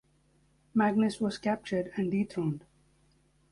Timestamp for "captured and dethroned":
1.37-2.65